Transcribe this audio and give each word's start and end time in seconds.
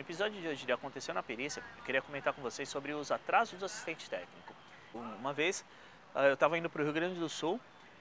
No 0.00 0.02
episódio 0.02 0.40
de 0.40 0.48
hoje 0.48 0.64
de 0.64 0.72
Aconteceu 0.72 1.12
na 1.12 1.22
Perícia, 1.22 1.62
eu 1.76 1.84
queria 1.84 2.00
comentar 2.00 2.32
com 2.32 2.40
vocês 2.40 2.66
sobre 2.70 2.94
os 2.94 3.12
atrasos 3.12 3.58
do 3.58 3.66
assistente 3.66 4.08
técnico. 4.08 4.54
Uma 4.94 5.34
vez 5.34 5.62
ah, 6.14 6.24
eu 6.24 6.32
estava 6.32 6.56
indo 6.56 6.70
para 6.70 6.80
o 6.80 6.84
Rio 6.86 6.94
Grande 6.94 7.20
do 7.20 7.28
Sul 7.28 7.60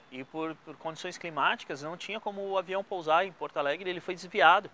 e 0.10 0.24
por, 0.24 0.56
por, 0.64 0.78
condições 0.78 1.18
climáticas 1.18 1.84
não 1.84 1.98
tinha 1.98 2.18
como 2.18 2.42
o 2.42 2.58
avião 2.58 2.86
pousar 2.86 3.26
em 3.26 3.34
Porto 3.34 3.58
Alegre, 3.58 3.90
ele 3.90 4.00
foi 4.00 4.16
desviado. 4.16 4.72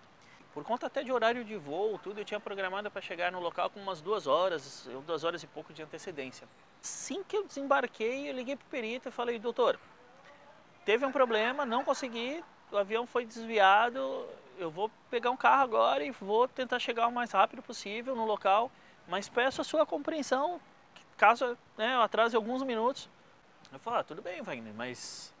Por 0.54 0.62
conta 0.62 0.86
até 0.86 1.02
de 1.02 1.10
horário 1.10 1.44
de 1.44 1.56
voo, 1.56 1.98
tudo, 1.98 2.20
eu 2.20 2.24
tinha 2.24 2.38
programado 2.38 2.92
para 2.92 3.02
chegar 3.02 3.32
no 3.32 3.40
local 3.40 3.70
com 3.70 3.80
umas 3.80 4.00
duas 4.00 4.28
horas, 4.28 4.88
duas 5.04 5.24
horas 5.24 5.42
e 5.42 5.48
pouco 5.48 5.72
de 5.72 5.82
antecedência. 5.82 6.46
Assim 6.80 7.24
que 7.24 7.36
eu 7.36 7.44
desembarquei, 7.44 8.30
eu 8.30 8.34
liguei 8.34 8.54
para 8.54 8.66
o 8.66 8.70
perito 8.70 9.08
e 9.08 9.10
falei, 9.10 9.36
doutor, 9.40 9.80
teve 10.84 11.04
um 11.04 11.10
problema, 11.10 11.66
não 11.66 11.82
consegui, 11.82 12.40
o 12.70 12.76
avião 12.76 13.04
foi 13.04 13.26
desviado, 13.26 14.28
eu 14.58 14.70
vou 14.70 14.90
pegar 15.10 15.30
um 15.30 15.36
carro 15.36 15.62
agora 15.62 16.04
e 16.04 16.10
vou 16.10 16.48
tentar 16.48 16.78
chegar 16.78 17.06
o 17.06 17.12
mais 17.12 17.32
rápido 17.32 17.62
possível 17.62 18.14
no 18.14 18.24
local, 18.24 18.70
mas 19.08 19.28
peço 19.28 19.60
a 19.60 19.64
sua 19.64 19.86
compreensão, 19.86 20.60
caso 21.16 21.56
né, 21.76 21.94
eu 21.94 22.02
atrase 22.02 22.36
alguns 22.36 22.62
minutos. 22.62 23.08
Eu 23.72 23.78
falo, 23.78 23.96
ah, 23.96 24.04
tudo 24.04 24.22
bem, 24.22 24.42
Wagner, 24.42 24.72
mas 24.74 25.34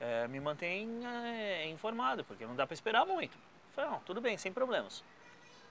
é, 0.00 0.26
me 0.28 0.40
mantenha 0.40 1.08
é, 1.26 1.68
informado, 1.68 2.24
porque 2.24 2.46
não 2.46 2.54
dá 2.54 2.66
para 2.66 2.74
esperar 2.74 3.06
muito. 3.06 3.36
Eu 3.36 3.74
falei, 3.74 3.90
não, 3.90 4.00
tudo 4.00 4.20
bem, 4.20 4.36
sem 4.36 4.52
problemas. 4.52 5.02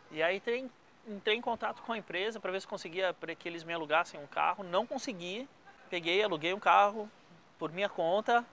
E 0.09 0.21
aí 0.21 0.39
tem, 0.39 0.69
entrei 1.07 1.35
em 1.35 1.41
contato 1.41 1.81
com 1.83 1.93
a 1.93 1.97
empresa 1.97 2.39
para 2.39 2.51
ver 2.51 2.61
se 2.61 2.67
conseguia 2.67 3.13
para 3.13 3.33
que 3.35 3.47
eles 3.47 3.63
me 3.63 3.73
alugassem 3.73 4.19
um 4.19 4.27
carro, 4.27 4.63
não 4.63 4.85
consegui, 4.85 5.47
peguei, 5.89 6.23
aluguei 6.23 6.53
um 6.53 6.59
carro 6.59 7.09
por 7.57 7.71
minha 7.71 7.89
conta, 7.89 8.45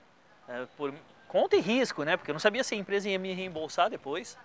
é, 0.46 0.66
por 0.76 0.94
conta 1.28 1.56
e 1.56 1.60
risco, 1.60 2.02
né? 2.02 2.16
Porque 2.16 2.30
eu 2.30 2.34
não 2.34 2.40
sabia 2.40 2.64
se 2.64 2.74
a 2.74 2.78
empresa 2.78 3.08
ia 3.08 3.18
me 3.18 3.32
reembolsar 3.32 3.88
depois. 3.88 4.36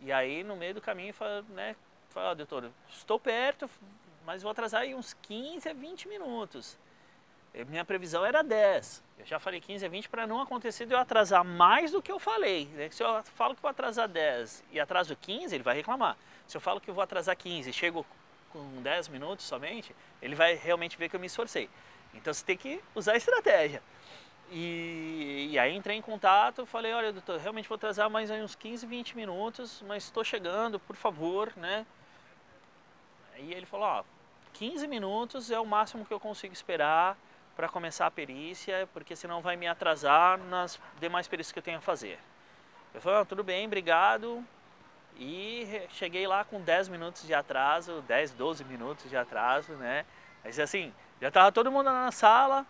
E 0.00 0.10
aí, 0.10 0.42
no 0.42 0.56
meio 0.56 0.74
do 0.74 0.80
caminho, 0.80 1.12
falei, 1.12 1.44
né? 1.50 1.76
Falei, 2.08 2.34
doutor, 2.34 2.70
estou 2.88 3.20
perto, 3.20 3.68
mas 4.24 4.42
vou 4.42 4.50
atrasar 4.50 4.82
aí 4.82 4.94
uns 4.94 5.14
15 5.22 5.68
a 5.68 5.72
20 5.72 6.08
minutos. 6.08 6.78
Minha 7.66 7.84
previsão 7.84 8.24
era 8.24 8.42
10. 8.42 9.02
Eu 9.18 9.26
já 9.26 9.38
falei 9.38 9.60
15 9.60 9.84
a 9.84 9.88
20 9.88 10.08
para 10.08 10.26
não 10.26 10.40
acontecer 10.40 10.86
de 10.86 10.94
eu 10.94 10.98
atrasar 10.98 11.44
mais 11.44 11.90
do 11.90 12.00
que 12.00 12.10
eu 12.10 12.18
falei. 12.18 12.66
Né? 12.68 12.88
Se 12.90 13.02
eu 13.02 13.22
falo 13.24 13.54
que 13.54 13.60
vou 13.60 13.70
atrasar 13.70 14.08
10 14.08 14.64
e 14.70 14.80
atraso 14.80 15.16
15, 15.16 15.54
ele 15.54 15.64
vai 15.64 15.74
reclamar. 15.74 16.16
Se 16.46 16.56
eu 16.56 16.60
falo 16.60 16.80
que 16.80 16.90
vou 16.90 17.02
atrasar 17.02 17.36
15 17.36 17.68
e 17.68 17.72
chego 17.72 18.06
com 18.52 18.82
10 18.82 19.08
minutos 19.08 19.44
somente, 19.44 19.94
ele 20.22 20.34
vai 20.34 20.54
realmente 20.54 20.96
ver 20.96 21.08
que 21.08 21.16
eu 21.16 21.20
me 21.20 21.26
esforcei. 21.26 21.68
Então 22.14 22.32
você 22.32 22.44
tem 22.44 22.56
que 22.56 22.80
usar 22.94 23.12
a 23.12 23.16
estratégia. 23.16 23.82
E, 24.50 25.50
e, 25.52 25.58
aí 25.58 25.76
entrei 25.76 25.96
em 25.96 26.02
contato, 26.02 26.66
falei, 26.66 26.92
olha 26.92 27.12
doutor, 27.12 27.38
realmente 27.38 27.68
vou 27.68 27.76
atrasar 27.76 28.10
mais 28.10 28.30
uns 28.30 28.56
15, 28.56 28.84
20 28.84 29.16
minutos, 29.16 29.82
mas 29.86 30.04
estou 30.04 30.24
chegando, 30.24 30.80
por 30.80 30.96
favor, 30.96 31.52
né? 31.56 31.86
E 33.38 33.54
ele 33.54 33.64
falou, 33.64 33.86
ó, 33.86 34.04
15 34.54 34.88
minutos 34.88 35.52
é 35.52 35.60
o 35.60 35.64
máximo 35.64 36.04
que 36.04 36.12
eu 36.12 36.18
consigo 36.18 36.52
esperar 36.52 37.16
para 37.54 37.68
começar 37.68 38.06
a 38.06 38.10
perícia, 38.10 38.88
porque 38.92 39.14
senão 39.14 39.40
vai 39.40 39.56
me 39.56 39.68
atrasar 39.68 40.36
nas 40.38 40.80
demais 40.98 41.28
perícias 41.28 41.52
que 41.52 41.58
eu 41.60 41.62
tenho 41.62 41.78
a 41.78 41.80
fazer. 41.80 42.18
Eu 42.92 43.00
falei, 43.00 43.20
oh, 43.20 43.24
tudo 43.24 43.44
bem, 43.44 43.66
obrigado. 43.66 44.44
E 45.16 45.86
cheguei 45.90 46.26
lá 46.26 46.44
com 46.44 46.60
10 46.60 46.88
minutos 46.88 47.24
de 47.24 47.34
atraso, 47.34 48.02
10, 48.02 48.32
12 48.32 48.64
minutos 48.64 49.08
de 49.08 49.16
atraso, 49.16 49.74
né? 49.74 50.04
Mas 50.42 50.58
assim, 50.58 50.92
já 51.20 51.28
estava 51.28 51.52
todo 51.52 51.70
mundo 51.70 51.84
na 51.84 52.10
sala, 52.10 52.66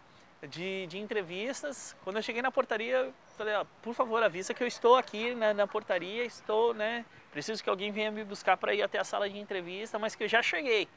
de, 0.49 0.87
de 0.87 0.99
entrevistas. 0.99 1.97
Quando 2.03 2.17
eu 2.17 2.23
cheguei 2.23 2.43
na 2.43 2.51
portaria, 2.51 3.13
falei, 3.37 3.55
ó, 3.55 3.65
por 3.83 3.95
favor, 3.95 4.23
avisa 4.23 4.55
que 4.55 4.63
eu 4.63 4.67
estou 4.67 4.97
aqui 4.97 5.35
na, 5.35 5.53
na 5.53 5.67
portaria, 5.67 6.25
estou, 6.25 6.75
né? 6.75 7.05
Preciso 7.31 7.63
que 7.63 7.71
alguém 7.71 7.93
venha 7.93 8.11
me 8.11 8.25
buscar 8.25 8.57
para 8.57 8.75
ir 8.75 8.83
até 8.83 8.99
a 8.99 9.05
sala 9.05 9.29
de 9.29 9.39
entrevista, 9.39 9.99
mas 9.99 10.15
que 10.15 10.25
eu 10.25 10.29
já 10.29 10.43
cheguei. 10.43 10.89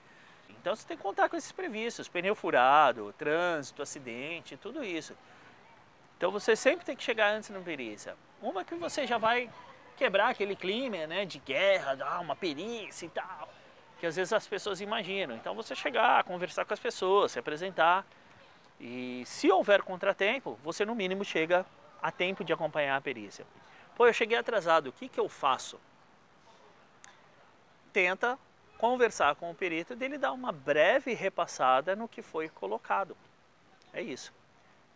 Então 0.49 0.75
você 0.75 0.87
tem 0.87 0.95
que 0.95 1.03
contar 1.03 1.29
com 1.29 1.35
esses 1.35 1.51
previstos, 1.51 2.07
pneu 2.07 2.35
furado, 2.35 3.13
trânsito, 3.17 3.81
acidente, 3.81 4.55
tudo 4.57 4.83
isso. 4.83 5.15
Então 6.17 6.31
você 6.31 6.55
sempre 6.55 6.85
tem 6.85 6.95
que 6.95 7.03
chegar 7.03 7.33
antes 7.33 7.49
na 7.49 7.59
perícia. 7.59 8.15
Uma 8.41 8.63
que 8.63 8.75
você 8.75 9.05
já 9.05 9.17
vai 9.17 9.49
quebrar 9.97 10.29
aquele 10.29 10.55
clima 10.55 11.05
né, 11.05 11.25
de 11.25 11.39
guerra, 11.39 11.97
ah, 12.01 12.19
uma 12.19 12.35
perícia 12.35 13.05
e 13.05 13.09
tal, 13.09 13.49
que 13.99 14.05
às 14.05 14.15
vezes 14.15 14.33
as 14.33 14.47
pessoas 14.47 14.81
imaginam. 14.81 15.35
Então 15.35 15.53
você 15.53 15.75
chegar, 15.75 16.23
conversar 16.23 16.65
com 16.65 16.73
as 16.73 16.79
pessoas, 16.79 17.33
se 17.33 17.39
apresentar, 17.39 18.05
e 18.79 19.23
se 19.25 19.51
houver 19.51 19.81
contratempo, 19.81 20.59
você 20.63 20.85
no 20.85 20.95
mínimo 20.95 21.23
chega 21.23 21.65
a 22.01 22.11
tempo 22.11 22.43
de 22.43 22.51
acompanhar 22.51 22.97
a 22.97 23.01
perícia. 23.01 23.45
Pô, 23.95 24.07
eu 24.07 24.13
cheguei 24.13 24.37
atrasado, 24.37 24.87
o 24.87 24.91
que, 24.91 25.07
que 25.07 25.19
eu 25.19 25.29
faço? 25.29 25.79
Tenta 27.91 28.37
conversar 28.77 29.35
com 29.35 29.49
o 29.49 29.55
perito 29.55 29.95
dele 29.95 30.17
dar 30.17 30.33
uma 30.33 30.51
breve 30.51 31.13
repassada 31.13 31.95
no 31.95 32.07
que 32.07 32.21
foi 32.21 32.49
colocado. 32.49 33.15
É 33.93 34.01
isso. 34.01 34.33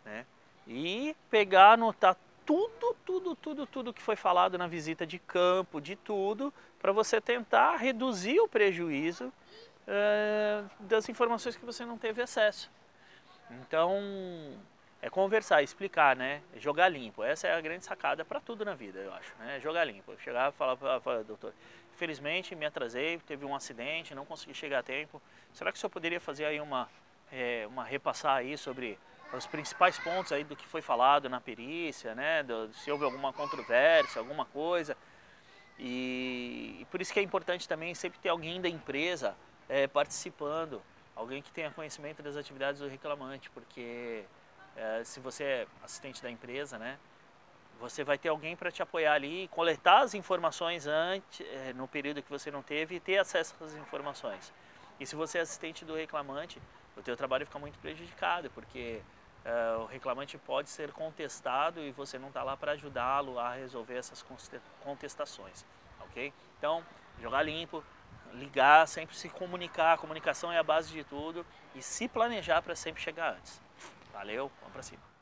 Né? 0.04 0.26
E 0.68 1.16
pegar, 1.30 1.74
anotar 1.74 2.18
tudo, 2.46 2.96
tudo, 3.06 3.36
tudo, 3.36 3.66
tudo 3.66 3.94
que 3.94 4.02
foi 4.02 4.16
falado 4.16 4.58
na 4.58 4.68
visita 4.68 5.06
de 5.06 5.20
campo, 5.20 5.80
de 5.80 5.96
tudo, 5.96 6.54
para 6.80 6.92
você 6.92 7.22
tentar 7.22 7.76
reduzir 7.76 8.40
o 8.40 8.48
prejuízo 8.48 9.26
uh, 9.28 10.70
das 10.80 11.08
informações 11.10 11.56
que 11.56 11.66
você 11.66 11.86
não 11.86 11.98
teve 11.98 12.22
acesso. 12.22 12.70
Então, 13.52 14.58
é 15.02 15.10
conversar, 15.10 15.62
explicar, 15.62 16.16
né? 16.16 16.42
Jogar 16.58 16.90
limpo. 16.90 17.24
Essa 17.24 17.48
é 17.48 17.54
a 17.54 17.62
grande 17.62 17.86
sacada 17.86 18.26
para 18.26 18.40
tudo 18.40 18.66
na 18.66 18.74
vida, 18.74 19.00
eu 19.00 19.14
acho, 19.14 19.34
né? 19.40 19.60
Jogar 19.60 19.84
limpo. 19.86 20.18
Chegar 20.20 20.52
e 20.52 20.56
falar, 20.56 21.00
falar, 21.00 21.24
doutor, 21.24 21.54
infelizmente 21.94 22.56
me 22.56 22.66
atrasei, 22.66 23.18
teve 23.20 23.46
um 23.46 23.56
acidente, 23.56 24.14
não 24.16 24.26
consegui 24.26 24.54
chegar 24.54 24.80
a 24.80 24.84
tempo. 24.84 25.22
Será 25.54 25.72
que 25.72 25.78
o 25.78 25.80
senhor 25.80 25.90
poderia 25.90 26.20
fazer 26.20 26.46
aí 26.46 26.60
uma, 26.60 26.90
é, 27.32 27.66
uma 27.68 27.84
repassar 27.84 28.38
aí 28.38 28.58
sobre 28.58 29.00
os 29.34 29.46
principais 29.46 30.00
pontos 30.00 30.32
aí 30.32 30.44
do 30.44 30.56
que 30.56 30.68
foi 30.68 30.82
falado 30.82 31.30
na 31.30 31.40
perícia, 31.40 32.16
né? 32.16 32.44
Do, 32.44 32.74
se 32.74 32.92
houve 32.92 33.04
alguma 33.04 33.32
controvérsia, 33.32 34.20
alguma 34.20 34.46
coisa. 34.46 34.98
E, 35.80 36.78
e, 36.82 36.86
por 36.86 37.02
isso 37.02 37.14
que 37.14 37.20
é 37.20 37.24
importante 37.24 37.68
também 37.68 37.94
sempre 37.94 38.20
ter 38.20 38.30
alguém 38.30 38.60
da 38.60 38.68
empresa 38.68 39.36
é, 39.70 39.86
participando 39.86 40.82
alguém 41.18 41.42
que 41.42 41.52
tenha 41.52 41.72
conhecimento 41.72 42.22
das 42.22 42.38
atividades 42.38 42.80
do 42.80 42.88
reclamante, 42.88 43.50
porque 43.50 44.24
é, 44.76 45.04
se 45.04 45.20
você 45.20 45.44
é 45.44 45.68
assistente 45.84 46.22
da 46.22 46.30
empresa, 46.30 46.78
né, 46.78 46.98
você 47.80 48.04
vai 48.04 48.18
ter 48.18 48.30
alguém 48.30 48.56
para 48.56 48.72
te 48.72 48.82
apoiar 48.82 49.14
ali, 49.14 49.48
coletar 49.50 50.02
as 50.02 50.14
informações 50.14 50.86
antes, 50.86 51.42
é, 51.42 51.74
no 51.74 51.88
período 51.88 52.22
que 52.22 52.30
você 52.30 52.52
não 52.52 52.62
teve 52.62 52.96
e 52.96 53.00
ter 53.00 53.18
acesso 53.18 53.56
às 53.64 53.74
informações. 53.74 54.54
E 55.00 55.06
se 55.06 55.16
você 55.16 55.40
é 55.40 55.42
assistente 55.42 55.84
do 55.84 55.96
reclamante, 55.96 56.62
o 56.96 57.02
teu 57.02 57.18
trabalho 57.18 57.46
fica 57.46 57.60
muito 57.60 57.78
prejudicado, 57.80 58.50
porque 58.52 59.02
é, 59.44 59.78
o 59.78 59.86
reclamante 59.86 60.38
pode 60.38 60.70
ser 60.70 60.92
contestado 60.92 61.82
e 61.82 61.92
você 61.92 62.20
não 62.20 62.30
está 62.30 62.44
lá 62.44 62.56
para 62.56 62.74
ajudá-lo 62.74 63.40
a 63.40 63.54
resolver 63.54 63.96
essas 63.96 64.24
contestações, 64.84 65.66
ok? 66.00 66.32
Então, 66.58 66.84
jogar 67.20 67.44
limpo, 67.44 67.84
ligar, 68.34 68.88
sempre 68.88 69.16
se 69.16 69.30
comunicar, 69.30 69.94
a 69.94 69.98
comunicação 69.98 70.52
é 70.52 70.58
a 70.58 70.64
base 70.64 70.92
de 70.92 71.04
tudo 71.04 71.46
e 71.76 71.82
se 71.82 72.08
planejar 72.08 72.62
para 72.62 72.76
sempre 72.76 73.02
chegar 73.02 73.34
antes. 73.34 73.62
Valeu, 74.14 74.52
vamos 74.62 74.74
para 74.74 74.84
cima. 74.84 75.17